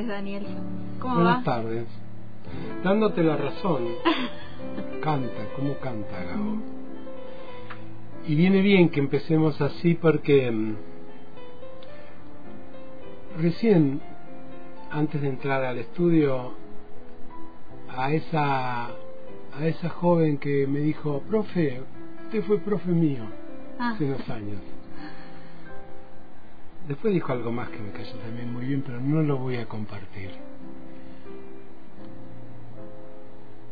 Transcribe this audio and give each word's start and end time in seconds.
Tardes, 0.00 0.08
Daniel. 0.08 0.46
¿Cómo 0.98 1.14
Buenas 1.16 1.44
tardes. 1.44 1.86
Dándote 2.82 3.22
la 3.22 3.36
razón. 3.36 3.84
canta, 5.02 5.46
¿cómo 5.56 5.74
canta 5.78 6.24
Gabo? 6.24 6.56
Y 8.26 8.34
viene 8.34 8.62
bien 8.62 8.88
que 8.88 9.00
empecemos 9.00 9.60
así 9.60 9.94
porque 9.94 10.50
mm, 10.50 10.76
recién, 13.40 14.00
antes 14.90 15.20
de 15.20 15.28
entrar 15.28 15.64
al 15.64 15.78
estudio, 15.78 16.52
a 17.94 18.12
esa, 18.12 18.86
a 18.86 19.66
esa 19.66 19.88
joven 19.90 20.38
que 20.38 20.66
me 20.66 20.80
dijo, 20.80 21.22
profe, 21.28 21.82
usted 22.24 22.42
fue 22.44 22.58
profe 22.58 22.90
mío 22.90 23.24
Ah. 23.78 23.90
hace 23.94 24.04
unos 24.04 24.28
años. 24.30 24.60
Después 26.88 27.14
dijo 27.14 27.32
algo 27.32 27.52
más 27.52 27.68
que 27.70 27.78
me 27.78 27.90
cayó 27.92 28.18
también 28.18 28.52
muy 28.52 28.66
bien, 28.66 28.82
pero 28.84 29.00
no 29.00 29.22
lo 29.22 29.38
voy 29.38 29.56
a 29.56 29.66
compartir. 29.66 30.30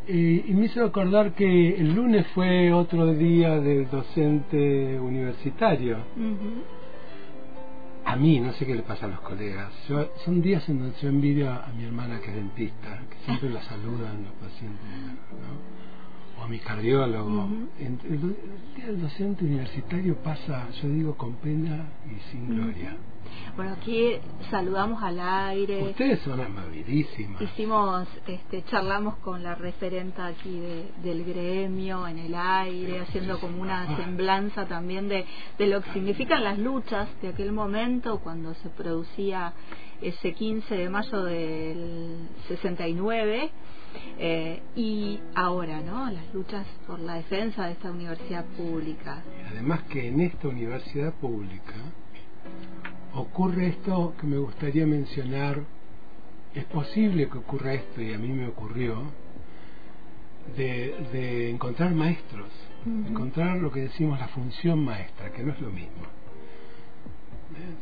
Y, 0.07 0.51
y 0.51 0.55
me 0.55 0.67
hizo 0.67 0.85
acordar 0.85 1.33
que 1.35 1.75
el 1.77 1.95
lunes 1.95 2.27
fue 2.29 2.73
otro 2.73 3.13
día 3.13 3.59
del 3.61 3.91
docente 3.91 4.99
universitario. 4.99 5.99
A 8.05 8.17
mí, 8.17 8.41
no 8.41 8.53
sé 8.55 8.65
qué 8.65 8.75
le 8.75 8.83
pasa 8.83 9.05
a 9.05 9.09
los 9.09 9.21
colegas. 9.21 9.71
Yo- 9.89 10.09
son 10.25 10.41
días 10.41 10.67
en 10.69 10.79
donde 10.79 10.97
yo 11.01 11.09
envidio 11.11 11.51
a 11.53 11.71
mi 11.77 11.85
hermana 11.85 12.21
que 12.21 12.31
es 12.31 12.37
dentista, 12.37 13.03
que 13.11 13.17
siempre 13.27 13.51
la 13.51 13.63
saludan 13.65 14.25
los 14.25 14.33
pacientes, 14.35 14.89
¿no? 15.43 15.98
O 16.39 16.45
a 16.45 16.49
mi 16.49 16.59
cardiólogo. 16.59 17.45
Ujú. 17.45 17.69
En- 17.79 18.37
el, 18.87 19.01
docente 19.03 19.45
universitario 19.45 20.17
pasa, 20.23 20.69
yo 20.83 20.89
digo, 20.89 21.17
con 21.17 21.35
pena 21.35 21.89
y 22.07 22.31
sin 22.31 22.49
gloria. 22.49 22.97
Bueno, 23.57 23.73
aquí 23.73 24.13
saludamos 24.51 25.03
al 25.03 25.21
aire. 25.21 25.83
Ustedes 25.91 26.21
son 26.21 26.41
amabilísimas. 26.41 27.43
Hicimos, 27.43 28.09
este, 28.27 28.63
charlamos 28.65 29.17
con 29.17 29.43
la 29.43 29.55
referenta 29.55 30.27
aquí 30.27 30.59
de- 30.59 30.91
del 31.03 31.25
gremio 31.25 32.07
en 32.09 32.19
el 32.19 32.35
aire, 32.35 33.01
haciendo 33.01 33.39
como 33.41 33.61
una 33.61 33.97
semblanza 33.97 34.67
también 34.67 35.09
de, 35.09 35.27
de 35.59 35.67
lo 35.67 35.83
que 35.83 35.93
significan 35.93 36.43
las 36.45 36.59
luchas 36.59 37.09
de 37.21 37.29
aquel 37.29 37.53
momento 37.53 38.21
cuando 38.21 38.55
se 38.55 38.71
producía 38.71 39.53
ese 40.01 40.33
15 40.33 40.75
de 40.75 40.89
mayo 40.89 41.25
del 41.25 42.29
69 42.49 43.51
eh, 44.19 44.63
y 44.77 45.21
ahora, 45.35 45.81
¿no? 45.81 46.11
Las 46.11 46.33
luchas 46.35 46.67
por 46.87 47.01
la 47.01 47.15
defensa 47.15 47.67
de 47.67 47.73
esta 47.73 47.91
universidad 47.91 48.45
pública. 48.57 49.23
Además 49.51 49.83
que 49.85 50.09
en 50.09 50.21
esta 50.21 50.49
universidad 50.49 51.13
pública 51.15 51.75
ocurre 53.15 53.69
esto 53.69 54.15
que 54.21 54.27
me 54.27 54.39
gustaría 54.39 54.87
mencionar. 54.87 55.63
Es 56.55 56.65
posible 56.65 57.29
que 57.29 57.39
ocurra 57.39 57.75
esto, 57.75 58.01
y 58.01 58.13
a 58.13 58.19
mí 58.19 58.29
me 58.29 58.49
ocurrió, 58.49 59.03
de, 60.57 60.95
de 61.13 61.51
encontrar 61.51 61.93
maestros, 61.93 62.49
encontrar 62.87 63.59
lo 63.59 63.71
que 63.71 63.81
decimos 63.81 64.19
la 64.19 64.29
función 64.29 64.83
maestra, 64.83 65.31
que 65.31 65.43
no 65.43 65.53
es 65.53 65.61
lo 65.61 65.71
mismo. 65.71 66.18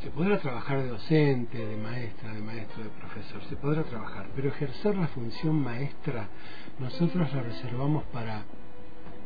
Se 0.03 0.11
podrá 0.11 0.39
trabajar 0.39 0.83
de 0.83 0.89
docente, 0.89 1.59
de 1.59 1.77
maestra, 1.77 2.33
de 2.33 2.41
maestro, 2.41 2.85
de 2.85 2.91
profesor, 2.91 3.43
se 3.49 3.57
podrá 3.57 3.83
trabajar, 3.83 4.29
pero 4.37 4.49
ejercer 4.49 4.97
la 4.97 5.09
función 5.09 5.57
maestra 5.61 6.29
nosotros 6.79 7.33
la 7.35 7.43
reservamos 7.43 8.05
para, 8.13 8.45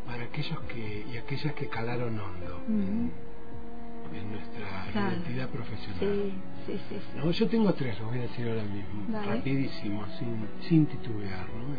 para 0.07 0.25
aquellos 0.25 0.59
que 0.63 1.05
y 1.13 1.17
aquellas 1.19 1.53
que 1.55 1.69
calaron 1.69 2.19
hondo 2.19 2.63
en 2.69 4.33
nuestra 4.33 4.87
Claro. 4.93 5.13
identidad 5.17 5.49
profesional. 5.51 6.33
Sí, 6.67 6.73
sí, 6.73 6.81
sí. 6.89 6.97
sí. 6.99 7.19
No, 7.19 7.31
yo 7.31 7.47
tengo 7.49 7.73
tres, 7.75 7.99
los 8.01 8.09
voy 8.09 8.19
a 8.19 8.23
decir 8.23 8.49
ahora 8.49 8.65
mismo, 8.65 9.05
Dale. 9.09 9.37
rapidísimo, 9.37 10.05
sin, 10.19 10.47
sin 10.69 10.87
titubear. 10.87 11.47
¿no? 11.47 11.77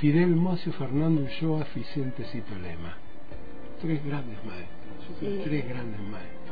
Fidel 0.00 0.34
Mocio, 0.34 0.72
Fernando 0.72 1.20
Ulloa, 1.22 1.66
Vicente 1.74 2.24
Cito 2.24 2.54
Lema. 2.54 2.96
Tres 3.82 4.02
grandes 4.04 4.38
maestros, 4.44 5.44
tres 5.44 5.68
grandes 5.68 6.00
maestros. 6.00 6.47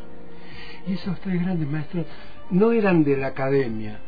Y 0.86 0.94
esos 0.94 1.18
tres 1.20 1.40
grandes 1.42 1.68
maestros 1.68 2.06
no 2.50 2.72
eran 2.72 3.04
de 3.04 3.16
la 3.16 3.28
academia, 3.28 3.98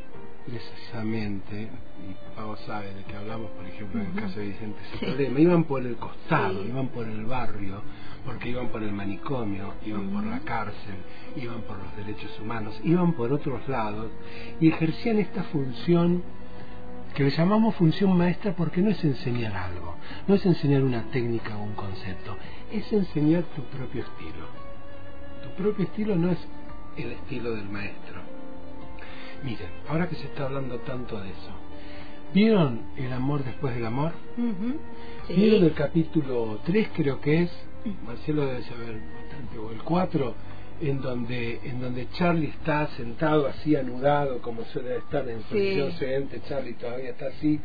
precisamente, 0.46 1.62
y 1.62 2.36
Pau 2.36 2.56
sabe 2.66 2.94
de 2.94 3.02
que 3.04 3.16
hablamos, 3.16 3.50
por 3.50 3.66
ejemplo, 3.66 4.00
en 4.00 4.06
el 4.06 4.14
caso 4.14 4.38
de 4.38 4.46
Vicente 4.46 4.78
Cito 4.92 5.16
Sí. 5.16 5.42
Iban 5.42 5.64
por 5.64 5.84
el 5.84 5.96
costado, 5.96 6.62
Sí. 6.62 6.68
iban 6.68 6.88
por 6.88 7.06
el 7.06 7.24
barrio, 7.24 7.82
porque 8.24 8.50
iban 8.50 8.68
por 8.68 8.82
el 8.82 8.92
manicomio, 8.92 9.74
iban 9.84 10.08
por 10.10 10.24
la 10.24 10.40
cárcel, 10.40 10.94
iban 11.36 11.62
por 11.62 11.76
los 11.78 11.96
derechos 11.96 12.38
humanos, 12.40 12.80
iban 12.84 13.12
por 13.14 13.32
otros 13.32 13.66
lados 13.68 14.10
y 14.60 14.68
ejercían 14.68 15.18
esta 15.18 15.42
función 15.44 16.22
que 17.14 17.24
le 17.24 17.30
llamamos 17.30 17.74
función 17.74 18.16
maestra 18.16 18.54
porque 18.54 18.80
no 18.80 18.90
es 18.90 19.02
enseñar 19.02 19.56
algo, 19.56 19.96
no 20.28 20.34
es 20.34 20.46
enseñar 20.46 20.82
una 20.84 21.02
técnica 21.10 21.56
o 21.56 21.62
un 21.64 21.74
concepto, 21.74 22.36
es 22.70 22.92
enseñar 22.92 23.42
tu 23.56 23.62
propio 23.64 24.02
estilo. 24.02 24.67
Tu 25.56 25.62
propio 25.62 25.84
estilo 25.84 26.16
no 26.16 26.30
es 26.30 26.38
el 26.96 27.12
estilo 27.12 27.54
del 27.54 27.68
maestro. 27.68 28.20
Miren, 29.44 29.68
ahora 29.88 30.08
que 30.08 30.16
se 30.16 30.24
está 30.24 30.44
hablando 30.44 30.78
tanto 30.80 31.20
de 31.20 31.28
eso, 31.28 31.50
¿vieron 32.34 32.80
el 32.96 33.12
amor 33.12 33.44
después 33.44 33.74
del 33.74 33.86
amor? 33.86 34.12
Sí. 35.26 35.34
¿Vieron 35.34 35.64
el 35.64 35.74
capítulo 35.74 36.60
3 36.64 36.88
creo 36.94 37.20
que 37.20 37.42
es? 37.42 37.50
Marcelo 38.04 38.46
debe 38.46 38.62
saber 38.64 39.00
bastante, 39.22 39.58
o 39.58 39.70
el 39.70 39.82
4, 39.82 40.34
en 40.80 41.00
donde, 41.00 41.60
en 41.64 41.80
donde 41.80 42.08
Charlie 42.10 42.48
está 42.48 42.88
sentado 42.96 43.46
así 43.46 43.76
anudado, 43.76 44.40
como 44.40 44.64
suele 44.64 44.96
estar 44.96 45.28
en 45.28 45.40
posición 45.42 45.92
sedente, 45.92 46.40
Charlie 46.48 46.74
todavía 46.74 47.10
está 47.10 47.26
así, 47.26 47.60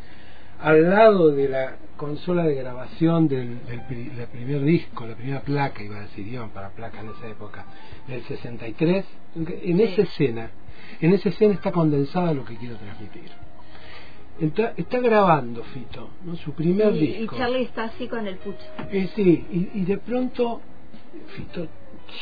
al 0.62 0.90
lado 0.90 1.30
de 1.32 1.50
la 1.50 1.76
consola 1.98 2.44
de 2.44 2.56
grabación 2.56 3.28
del, 3.28 3.66
del, 3.66 3.82
pri- 3.82 4.10
del 4.10 4.28
primer 4.28 4.62
disco, 4.64 5.06
la 5.06 5.16
primera 5.16 5.42
placa, 5.42 5.84
iba 5.84 5.98
a 5.98 6.02
decir, 6.02 6.28
iban 6.28 6.50
para 6.50 6.70
placa 6.70 7.00
en 7.02 7.10
esa 7.10 7.28
época, 7.28 7.66
del 8.08 8.24
63, 8.24 9.06
en 9.36 9.80
esa 9.80 10.02
escena, 10.04 10.50
en 11.02 11.14
esa 11.14 11.30
escena 11.30 11.54
está 11.54 11.72
condensada 11.72 12.34
lo 12.34 12.44
que 12.46 12.56
quiero 12.58 12.76
transmitir. 12.78 13.30
Está, 14.40 14.74
está 14.78 15.00
grabando 15.00 15.64
Fito, 15.64 16.10
¿no? 16.26 16.36
su 16.36 16.54
primer 16.54 16.96
y, 16.96 17.00
disco. 17.18 17.36
y 17.36 17.38
Charlie 17.38 17.62
está 17.64 17.84
así 17.86 18.08
con 18.08 18.26
el 18.28 18.38
pucho. 18.38 18.58
Eh, 18.92 19.08
sí, 19.16 19.46
y, 19.52 19.80
y 19.80 19.86
de 19.86 19.98
pronto 20.00 20.60
Fito 21.36 21.68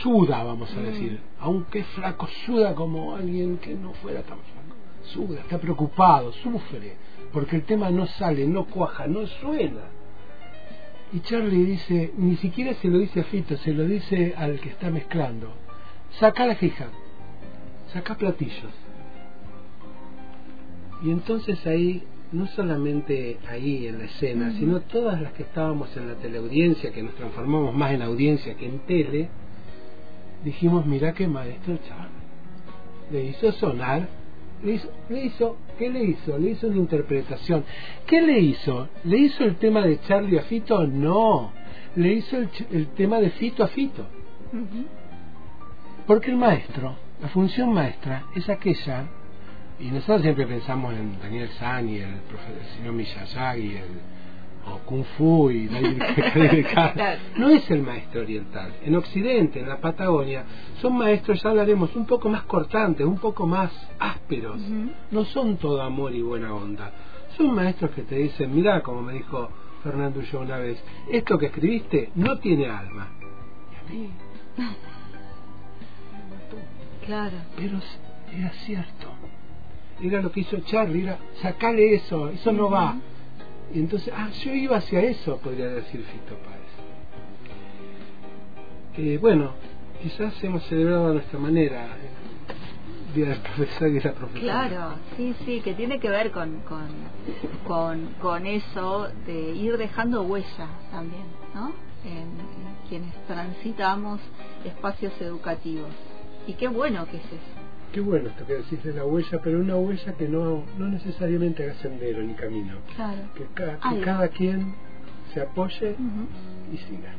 suda, 0.02 0.44
vamos 0.44 0.72
a 0.76 0.80
Mm. 0.80 0.84
decir, 0.84 1.20
aunque 1.40 1.80
es 1.80 1.88
flaco, 1.88 2.28
suda 2.46 2.76
como 2.76 3.16
alguien 3.16 3.58
que 3.58 3.74
no 3.74 3.94
fuera 3.94 4.22
tan 4.24 4.38
flaco. 4.40 4.76
Suda, 5.06 5.40
está 5.40 5.58
preocupado, 5.58 6.32
sufre, 6.34 6.96
porque 7.32 7.56
el 7.56 7.64
tema 7.64 7.90
no 7.90 8.08
sale, 8.08 8.46
no 8.48 8.66
cuaja, 8.66 9.08
no 9.08 9.26
suena. 9.28 9.82
Y 11.14 11.20
Charlie 11.22 11.66
dice, 11.66 12.14
ni 12.18 12.38
siquiera 12.38 12.74
se 12.76 12.88
lo 12.88 12.98
dice 12.98 13.22
a 13.22 13.24
Fito, 13.26 13.58
se 13.58 13.74
lo 13.74 13.86
dice 13.86 14.34
al 14.38 14.60
que 14.60 14.70
está 14.70 14.90
mezclando. 14.90 15.52
Saca 16.20 16.46
la 16.46 16.56
fija, 16.56 16.88
saca 17.94 18.16
platillos. 18.16 18.72
Y 21.04 21.10
entonces 21.10 21.66
ahí, 21.68 22.04
no 22.32 22.48
solamente 22.48 23.40
ahí 23.50 23.88
en 23.88 23.98
la 23.98 24.06
escena, 24.06 24.52
sino 24.52 24.82
todas 24.82 25.22
las 25.22 25.34
que 25.34 25.44
estábamos 25.44 25.96
en 25.98 26.08
la 26.08 26.16
teleaudiencia, 26.16 26.92
que 26.92 27.04
nos 27.04 27.16
transformamos 27.16 27.74
más 27.74 27.92
en 27.92 28.04
audiencia 28.04 28.56
que 28.56 28.68
en 28.68 28.80
tele, 28.80 29.30
dijimos, 30.46 30.86
mira 30.86 31.14
qué 31.14 31.28
maestro 31.28 31.78
Charlie. 31.88 32.22
Le 33.12 33.26
hizo 33.26 33.52
sonar, 33.54 34.08
le 34.64 34.74
hizo, 34.74 34.90
le 35.10 35.26
hizo, 35.26 35.58
¿qué 35.78 35.90
le 35.90 36.04
hizo? 36.04 36.38
Le 36.38 36.52
hizo 36.52 36.68
una 36.68 36.78
interpretación. 36.78 37.64
¿Qué 38.06 38.22
le 38.22 38.40
hizo? 38.40 38.88
¿Le 39.04 39.18
hizo 39.18 39.44
el 39.44 39.56
tema 39.56 39.82
de 39.82 40.00
Charlie 40.02 40.38
a 40.40 40.44
Fito? 40.44 40.86
No. 40.88 41.52
Le 41.96 42.14
hizo 42.14 42.38
el, 42.38 42.50
el 42.72 42.88
tema 42.90 43.20
de 43.20 43.30
Fito 43.32 43.64
a 43.64 43.68
Fito. 43.68 44.06
Porque 46.08 46.32
el 46.32 46.38
maestro, 46.38 46.96
la 47.22 47.28
función 47.30 47.74
maestra, 47.74 48.26
es 48.36 48.50
aquella, 48.50 49.06
y 49.80 49.86
nosotros 49.92 50.22
siempre 50.22 50.46
pensamos 50.48 50.94
en 50.94 51.20
Daniel 51.20 51.50
San 51.60 51.88
y 51.90 51.98
el, 51.98 52.10
profe- 52.10 52.60
el 52.60 52.78
señor 52.78 52.94
Miyazaki, 52.94 53.68
el, 53.76 53.84
o 54.68 54.78
Kung 54.86 55.04
Fu 55.18 55.50
y 55.50 55.70
no 57.38 57.50
es 57.50 57.70
el 57.72 57.82
maestro 57.82 58.22
oriental. 58.22 58.74
En 58.84 58.96
Occidente, 58.96 59.60
en 59.60 59.70
la 59.70 59.78
Patagonia, 59.80 60.44
son 60.82 60.98
maestros, 60.98 61.42
ya 61.42 61.50
hablaremos, 61.50 61.96
un 61.96 62.06
poco 62.06 62.30
más 62.30 62.44
cortantes, 62.44 63.06
un 63.06 63.18
poco 63.18 63.48
más 63.48 63.72
ásperos. 64.00 64.60
No 65.12 65.26
son 65.26 65.58
todo 65.58 65.82
amor 65.82 66.14
y 66.14 66.22
buena 66.22 66.54
onda. 66.54 66.92
Son 67.38 67.54
maestros 67.54 67.92
que 67.92 68.04
te 68.04 68.16
dicen, 68.16 68.54
mirá, 68.54 68.82
como 68.82 69.02
me 69.02 69.14
dijo 69.14 69.50
Fernando 69.84 70.22
yo 70.22 70.42
una 70.42 70.58
vez, 70.58 70.84
esto 71.10 71.38
que 71.38 71.48
escribiste 71.48 72.12
no 72.16 72.38
tiene 72.40 72.68
alma. 72.68 73.08
Y 73.72 73.76
a 73.76 73.94
mí 73.94 74.10
Claro. 77.06 77.38
pero 77.56 77.80
era 78.38 78.50
cierto. 78.66 79.08
Era 80.02 80.22
lo 80.22 80.32
que 80.32 80.42
hizo 80.42 80.58
Charlie, 80.62 81.04
era 81.04 81.18
sacarle 81.42 81.96
eso, 81.96 82.30
eso 82.30 82.52
no 82.52 82.70
va. 82.70 82.96
Y 83.74 83.80
entonces, 83.80 84.14
ah, 84.16 84.30
yo 84.44 84.54
iba 84.54 84.78
hacia 84.78 85.02
eso, 85.02 85.38
podría 85.38 85.68
decir 85.68 86.04
Fito 86.04 86.36
Páez. 86.44 86.62
Eh, 88.98 89.18
bueno, 89.18 89.52
quizás 90.02 90.44
hemos 90.44 90.64
celebrado 90.64 91.10
a 91.10 91.14
nuestra 91.14 91.40
manera. 91.40 91.88
Día 93.16 93.28
del 93.28 93.40
Profesor 93.40 93.90
y 93.90 94.00
la 94.00 94.14
Profesora. 94.14 94.42
Claro, 94.42 94.94
sí, 95.18 95.36
sí, 95.46 95.60
que 95.62 95.74
tiene 95.74 96.00
que 96.00 96.10
ver 96.10 96.32
con, 96.32 96.62
con, 96.62 96.88
con, 97.68 98.14
con 98.22 98.46
eso 98.46 99.10
de 99.26 99.52
ir 99.52 99.78
dejando 99.78 100.22
huella 100.24 100.68
también, 100.92 101.26
¿no? 101.54 101.74
En, 102.06 102.20
en 102.20 102.88
quienes 102.88 103.14
transitamos 103.28 104.22
espacios 104.64 105.12
educativos. 105.20 105.92
Y 106.48 106.54
qué 106.54 106.70
bueno 106.70 107.06
que 107.06 107.18
es 107.18 107.26
eso. 107.26 107.61
Qué 107.94 108.00
bueno 108.00 108.30
esto 108.30 108.46
que 108.46 108.54
decís 108.54 108.82
de 108.84 108.94
la 108.94 109.04
huella, 109.06 109.42
pero 109.44 109.60
una 109.60 109.76
huella 109.76 110.14
que 110.14 110.28
no, 110.28 110.64
no 110.78 110.88
necesariamente 110.88 111.64
haga 111.64 111.74
sendero 111.76 112.24
ni 112.24 112.34
camino. 112.36 112.76
Claro. 112.96 113.22
Que, 113.36 113.44
ca- 113.54 113.78
que 113.80 113.88
Algo. 113.90 114.02
cada 114.06 114.28
quien 114.30 114.74
se 115.34 115.42
apoye 115.42 115.96
y 116.72 116.78
siga. 116.78 117.14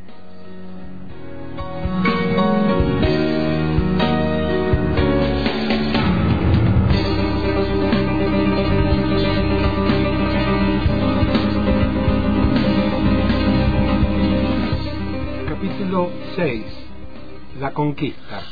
Capítulo 15.49 16.11
6. 16.37 16.65
La 17.61 17.73
conquista. 17.73 18.43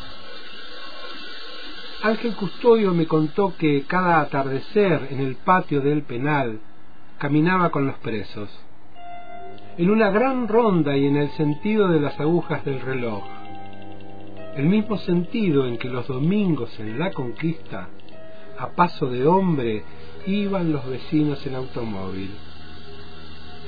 Ángel 2.02 2.34
Custodio 2.34 2.94
me 2.94 3.06
contó 3.06 3.54
que 3.58 3.84
cada 3.86 4.22
atardecer 4.22 5.08
en 5.10 5.20
el 5.20 5.36
patio 5.36 5.82
del 5.82 6.02
penal 6.02 6.58
caminaba 7.18 7.68
con 7.68 7.86
los 7.86 7.98
presos, 7.98 8.48
en 9.76 9.90
una 9.90 10.08
gran 10.10 10.48
ronda 10.48 10.96
y 10.96 11.06
en 11.06 11.16
el 11.16 11.30
sentido 11.32 11.88
de 11.88 12.00
las 12.00 12.18
agujas 12.18 12.64
del 12.64 12.80
reloj, 12.80 13.22
el 14.56 14.64
mismo 14.64 14.96
sentido 14.96 15.66
en 15.66 15.76
que 15.76 15.90
los 15.90 16.08
domingos 16.08 16.70
en 16.80 16.98
la 16.98 17.10
conquista, 17.12 17.90
a 18.58 18.68
paso 18.68 19.10
de 19.10 19.26
hombre, 19.26 19.84
iban 20.26 20.72
los 20.72 20.86
vecinos 20.86 21.46
en 21.46 21.54
automóvil. 21.54 22.30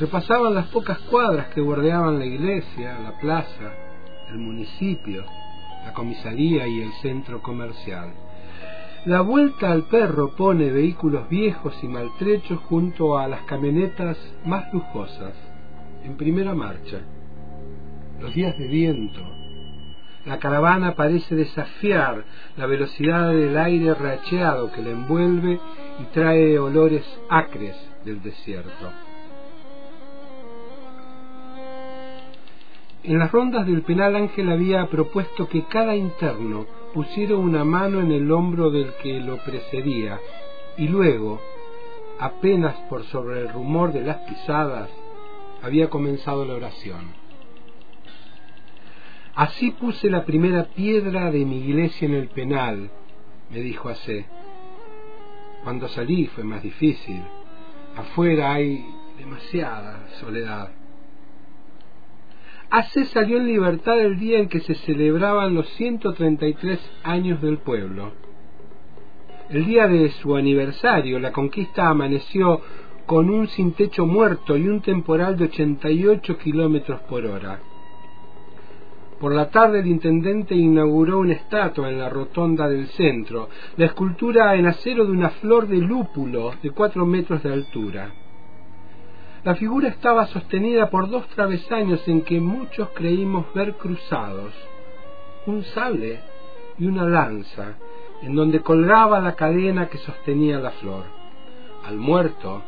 Repasaban 0.00 0.54
las 0.54 0.68
pocas 0.68 0.98
cuadras 1.00 1.48
que 1.48 1.60
bordeaban 1.60 2.18
la 2.18 2.24
iglesia, 2.24 2.98
la 2.98 3.18
plaza, 3.18 3.74
el 4.30 4.38
municipio, 4.38 5.26
la 5.84 5.92
comisaría 5.92 6.66
y 6.66 6.80
el 6.82 6.92
centro 7.02 7.42
comercial. 7.42 8.12
La 9.04 9.20
vuelta 9.20 9.72
al 9.72 9.84
perro 9.84 10.36
pone 10.36 10.70
vehículos 10.70 11.28
viejos 11.28 11.74
y 11.82 11.88
maltrechos 11.88 12.60
junto 12.60 13.18
a 13.18 13.26
las 13.26 13.42
camionetas 13.42 14.16
más 14.44 14.72
lujosas, 14.72 15.34
en 16.04 16.16
primera 16.16 16.54
marcha. 16.54 17.00
Los 18.20 18.32
días 18.32 18.56
de 18.56 18.68
viento. 18.68 19.20
La 20.24 20.38
caravana 20.38 20.94
parece 20.94 21.34
desafiar 21.34 22.24
la 22.56 22.66
velocidad 22.66 23.30
del 23.30 23.56
aire 23.58 23.92
racheado 23.94 24.70
que 24.70 24.82
la 24.82 24.90
envuelve 24.90 25.58
y 25.98 26.04
trae 26.14 26.56
olores 26.60 27.04
acres 27.28 27.74
del 28.04 28.22
desierto. 28.22 28.92
En 33.04 33.18
las 33.18 33.32
rondas 33.32 33.66
del 33.66 33.82
penal 33.82 34.14
Ángel 34.14 34.50
había 34.50 34.86
propuesto 34.86 35.48
que 35.48 35.64
cada 35.64 35.96
interno 35.96 36.66
pusiera 36.94 37.34
una 37.34 37.64
mano 37.64 38.00
en 38.00 38.12
el 38.12 38.30
hombro 38.30 38.70
del 38.70 38.94
que 39.02 39.18
lo 39.18 39.38
precedía 39.38 40.20
y 40.78 40.86
luego, 40.86 41.40
apenas 42.20 42.76
por 42.88 43.02
sobre 43.04 43.40
el 43.40 43.48
rumor 43.48 43.92
de 43.92 44.02
las 44.02 44.18
pisadas, 44.18 44.88
había 45.62 45.90
comenzado 45.90 46.44
la 46.44 46.54
oración. 46.54 47.22
Así 49.34 49.72
puse 49.72 50.08
la 50.08 50.24
primera 50.24 50.66
piedra 50.66 51.30
de 51.32 51.44
mi 51.44 51.58
iglesia 51.58 52.06
en 52.06 52.14
el 52.14 52.28
penal, 52.28 52.90
me 53.50 53.60
dijo 53.60 53.88
Acé. 53.88 54.26
Cuando 55.64 55.88
salí 55.88 56.26
fue 56.26 56.44
más 56.44 56.62
difícil. 56.62 57.22
Afuera 57.96 58.52
hay 58.52 58.84
demasiada 59.18 60.06
soledad. 60.20 60.81
Acé 62.72 63.04
salió 63.04 63.36
en 63.36 63.48
libertad 63.48 64.00
el 64.00 64.18
día 64.18 64.38
en 64.38 64.48
que 64.48 64.60
se 64.60 64.74
celebraban 64.74 65.54
los 65.54 65.68
133 65.74 66.80
años 67.02 67.42
del 67.42 67.58
pueblo. 67.58 68.12
El 69.50 69.66
día 69.66 69.86
de 69.86 70.08
su 70.08 70.34
aniversario, 70.34 71.18
la 71.20 71.32
conquista 71.32 71.90
amaneció 71.90 72.62
con 73.04 73.28
un 73.28 73.46
sin 73.48 73.72
techo 73.72 74.06
muerto 74.06 74.56
y 74.56 74.68
un 74.68 74.80
temporal 74.80 75.36
de 75.36 75.44
88 75.44 76.38
kilómetros 76.38 77.02
por 77.02 77.26
hora. 77.26 77.60
Por 79.20 79.34
la 79.34 79.50
tarde 79.50 79.80
el 79.80 79.88
intendente 79.88 80.54
inauguró 80.54 81.18
una 81.18 81.34
estatua 81.34 81.90
en 81.90 81.98
la 81.98 82.08
rotonda 82.08 82.70
del 82.70 82.86
centro, 82.86 83.50
la 83.76 83.84
escultura 83.84 84.54
en 84.54 84.64
acero 84.64 85.04
de 85.04 85.12
una 85.12 85.28
flor 85.28 85.68
de 85.68 85.76
lúpulo 85.76 86.54
de 86.62 86.70
cuatro 86.70 87.04
metros 87.04 87.42
de 87.42 87.52
altura. 87.52 88.14
La 89.44 89.56
figura 89.56 89.88
estaba 89.88 90.26
sostenida 90.26 90.88
por 90.88 91.10
dos 91.10 91.26
travesaños 91.28 92.06
en 92.06 92.22
que 92.22 92.38
muchos 92.38 92.90
creímos 92.90 93.52
ver 93.54 93.74
cruzados, 93.74 94.52
un 95.46 95.64
sable 95.64 96.20
y 96.78 96.86
una 96.86 97.04
lanza, 97.04 97.74
en 98.22 98.36
donde 98.36 98.60
colgaba 98.60 99.18
la 99.20 99.34
cadena 99.34 99.88
que 99.88 99.98
sostenía 99.98 100.60
la 100.60 100.70
flor. 100.70 101.02
Al 101.84 101.96
muerto, 101.96 102.62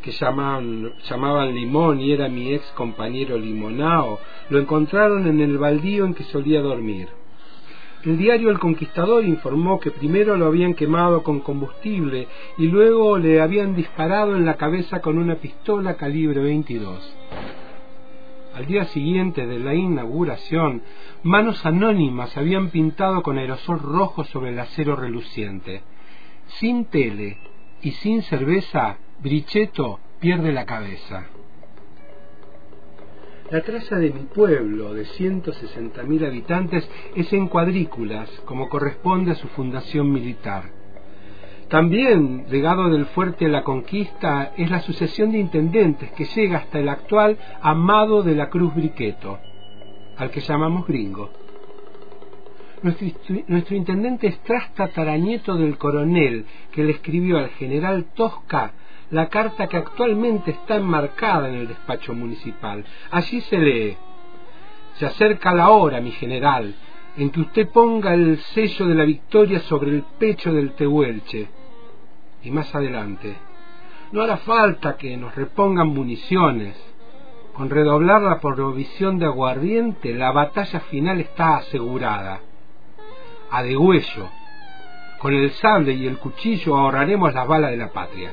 que 0.00 0.12
llamaban, 0.12 0.94
llamaban 1.10 1.54
Limón 1.54 2.00
y 2.00 2.12
era 2.12 2.26
mi 2.30 2.54
ex 2.54 2.64
compañero 2.70 3.36
Limonao, 3.36 4.18
lo 4.48 4.58
encontraron 4.58 5.26
en 5.26 5.42
el 5.42 5.58
baldío 5.58 6.06
en 6.06 6.14
que 6.14 6.24
solía 6.24 6.62
dormir. 6.62 7.08
El 8.04 8.18
diario 8.18 8.50
El 8.50 8.58
Conquistador 8.58 9.24
informó 9.24 9.78
que 9.78 9.92
primero 9.92 10.36
lo 10.36 10.46
habían 10.46 10.74
quemado 10.74 11.22
con 11.22 11.38
combustible 11.38 12.26
y 12.58 12.66
luego 12.66 13.16
le 13.16 13.40
habían 13.40 13.76
disparado 13.76 14.36
en 14.36 14.44
la 14.44 14.56
cabeza 14.56 15.00
con 15.00 15.18
una 15.18 15.36
pistola 15.36 15.94
calibre 15.94 16.40
22. 16.40 17.16
Al 18.54 18.66
día 18.66 18.86
siguiente 18.86 19.46
de 19.46 19.60
la 19.60 19.74
inauguración, 19.74 20.82
manos 21.22 21.64
anónimas 21.64 22.36
habían 22.36 22.70
pintado 22.70 23.22
con 23.22 23.38
aerosol 23.38 23.78
rojo 23.78 24.24
sobre 24.24 24.50
el 24.50 24.58
acero 24.58 24.96
reluciente. 24.96 25.82
Sin 26.58 26.86
tele 26.86 27.38
y 27.82 27.92
sin 27.92 28.22
cerveza, 28.22 28.98
Brichetto 29.20 30.00
pierde 30.18 30.50
la 30.50 30.66
cabeza. 30.66 31.28
La 33.52 33.60
traza 33.60 33.96
de 33.96 34.10
mi 34.10 34.22
pueblo, 34.22 34.94
de 34.94 35.04
160.000 35.04 36.26
habitantes, 36.26 36.88
es 37.14 37.30
en 37.34 37.48
cuadrículas, 37.48 38.30
como 38.46 38.70
corresponde 38.70 39.32
a 39.32 39.34
su 39.34 39.46
fundación 39.48 40.10
militar. 40.10 40.70
También, 41.68 42.46
legado 42.48 42.88
del 42.88 43.04
fuerte 43.04 43.48
La 43.48 43.62
Conquista, 43.62 44.54
es 44.56 44.70
la 44.70 44.80
sucesión 44.80 45.32
de 45.32 45.38
intendentes 45.38 46.10
que 46.12 46.24
llega 46.24 46.60
hasta 46.60 46.78
el 46.78 46.88
actual 46.88 47.36
Amado 47.60 48.22
de 48.22 48.36
la 48.36 48.48
Cruz 48.48 48.74
Briqueto, 48.74 49.38
al 50.16 50.30
que 50.30 50.40
llamamos 50.40 50.86
gringo. 50.86 51.28
Nuestro, 52.82 53.06
nuestro 53.48 53.76
intendente 53.76 54.28
es 54.28 54.38
trastataranieto 54.44 55.56
del 55.56 55.76
coronel 55.76 56.46
que 56.70 56.84
le 56.84 56.92
escribió 56.92 57.36
al 57.36 57.50
general 57.50 58.06
Tosca 58.14 58.72
la 59.12 59.28
carta 59.28 59.66
que 59.66 59.76
actualmente 59.76 60.52
está 60.52 60.76
enmarcada 60.76 61.48
en 61.50 61.56
el 61.56 61.68
despacho 61.68 62.14
municipal. 62.14 62.82
Allí 63.10 63.42
se 63.42 63.58
lee, 63.58 63.96
se 64.94 65.04
acerca 65.04 65.54
la 65.54 65.68
hora, 65.68 66.00
mi 66.00 66.12
general, 66.12 66.74
en 67.18 67.30
que 67.30 67.42
usted 67.42 67.68
ponga 67.68 68.14
el 68.14 68.38
sello 68.54 68.86
de 68.86 68.94
la 68.94 69.04
victoria 69.04 69.60
sobre 69.60 69.90
el 69.90 70.02
pecho 70.18 70.50
del 70.54 70.72
Tehuelche. 70.72 71.46
Y 72.42 72.50
más 72.50 72.74
adelante, 72.74 73.36
no 74.12 74.22
hará 74.22 74.38
falta 74.38 74.96
que 74.96 75.14
nos 75.18 75.34
repongan 75.34 75.88
municiones. 75.88 76.74
Con 77.52 77.68
redoblar 77.68 78.22
la 78.22 78.40
provisión 78.40 79.18
de 79.18 79.26
aguardiente, 79.26 80.14
la 80.14 80.32
batalla 80.32 80.80
final 80.80 81.20
está 81.20 81.58
asegurada. 81.58 82.40
A 83.50 83.62
degüello, 83.62 84.30
con 85.18 85.34
el 85.34 85.50
sable 85.50 85.92
y 85.92 86.06
el 86.06 86.16
cuchillo 86.16 86.76
ahorraremos 86.76 87.34
las 87.34 87.46
balas 87.46 87.72
de 87.72 87.76
la 87.76 87.92
patria. 87.92 88.32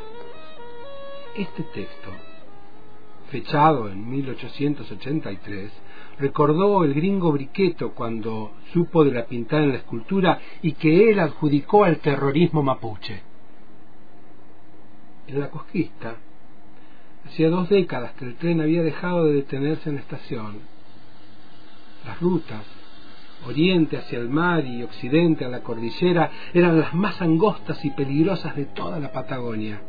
Este 1.36 1.64
texto, 1.64 2.12
fechado 3.30 3.88
en 3.90 4.10
1883, 4.10 5.72
recordó 6.18 6.84
el 6.84 6.94
gringo 6.94 7.32
Briqueto 7.32 7.94
cuando 7.94 8.54
supo 8.74 9.06
de 9.06 9.12
la 9.12 9.26
pintada 9.26 9.64
en 9.64 9.70
la 9.70 9.78
escultura 9.78 10.40
y 10.62 10.74
que 10.74 11.12
él 11.12 11.20
adjudicó 11.20 11.84
al 11.84 12.00
terrorismo 12.00 12.64
mapuche. 12.64 13.22
En 15.28 15.40
la 15.40 15.50
conquista, 15.50 16.16
hacía 17.26 17.50
dos 17.50 17.70
décadas 17.70 18.14
que 18.14 18.26
el 18.26 18.36
tren 18.36 18.62
había 18.62 18.82
dejado 18.82 19.26
de 19.26 19.34
detenerse 19.34 19.90
en 19.90 19.96
la 19.96 20.02
estación. 20.02 20.58
Las 22.06 22.20
rutas, 22.20 22.66
oriente 23.46 23.98
hacia 23.98 24.18
el 24.18 24.30
mar 24.30 24.66
y 24.66 24.82
occidente 24.82 25.46
a 25.46 25.50
la 25.50 25.62
cordillera, 25.62 26.32
eran 26.54 26.80
las 26.80 26.94
más 26.96 27.22
angostas 27.22 27.86
y 27.86 27.92
peligrosas 27.92 28.56
de 28.56 28.66
toda 28.66 29.00
la 29.00 29.12
Patagonia. 29.12 29.82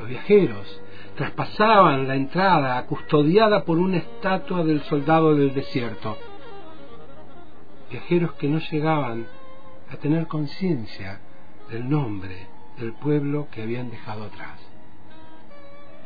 Los 0.00 0.08
viajeros 0.08 0.80
traspasaban 1.14 2.08
la 2.08 2.14
entrada 2.14 2.86
custodiada 2.86 3.66
por 3.66 3.76
una 3.76 3.98
estatua 3.98 4.64
del 4.64 4.80
soldado 4.84 5.34
del 5.34 5.52
desierto. 5.52 6.16
Viajeros 7.90 8.32
que 8.34 8.48
no 8.48 8.60
llegaban 8.60 9.26
a 9.90 9.96
tener 9.96 10.26
conciencia 10.26 11.20
del 11.68 11.86
nombre 11.90 12.46
del 12.78 12.94
pueblo 12.94 13.48
que 13.50 13.62
habían 13.62 13.90
dejado 13.90 14.24
atrás. 14.24 14.58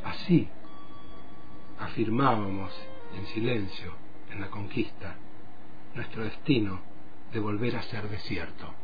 Así 0.04 0.48
afirmábamos 1.78 2.72
en 3.16 3.26
silencio, 3.26 3.92
en 4.32 4.40
la 4.40 4.48
conquista, 4.48 5.14
nuestro 5.94 6.24
destino 6.24 6.80
de 7.32 7.38
volver 7.38 7.76
a 7.76 7.82
ser 7.82 8.08
desierto. 8.08 8.74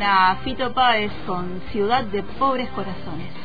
Suena 0.00 0.38
Fito 0.42 0.72
Páez 0.72 1.12
con 1.26 1.60
Ciudad 1.72 2.04
de 2.04 2.22
Pobres 2.22 2.70
Corazones. 2.70 3.39